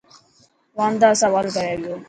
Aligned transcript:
واندا 0.77 1.09
سوال 1.21 1.45
ڪري 1.55 1.75
پيو. 1.83 1.95